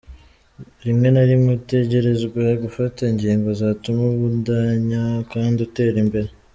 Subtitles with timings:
[0.85, 6.29] Rimwe na rimwe utegerezwa gufata ingingo zotuma ubandanya kandi utera imbere.